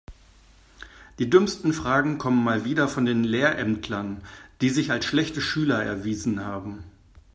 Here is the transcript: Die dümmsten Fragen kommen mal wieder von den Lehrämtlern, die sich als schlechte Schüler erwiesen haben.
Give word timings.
Die 1.19 1.29
dümmsten 1.29 1.73
Fragen 1.73 2.17
kommen 2.17 2.43
mal 2.43 2.65
wieder 2.65 2.87
von 2.87 3.05
den 3.05 3.23
Lehrämtlern, 3.23 4.23
die 4.61 4.71
sich 4.71 4.89
als 4.89 5.05
schlechte 5.05 5.41
Schüler 5.41 5.83
erwiesen 5.83 6.43
haben. 6.43 6.83